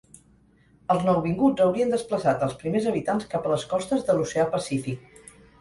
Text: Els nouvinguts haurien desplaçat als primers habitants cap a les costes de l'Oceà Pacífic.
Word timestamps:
Els 0.93 1.03
nouvinguts 1.09 1.65
haurien 1.65 1.93
desplaçat 1.95 2.45
als 2.47 2.57
primers 2.63 2.89
habitants 2.93 3.29
cap 3.35 3.47
a 3.51 3.55
les 3.55 3.67
costes 3.75 4.05
de 4.09 4.17
l'Oceà 4.19 4.49
Pacífic. 4.57 5.25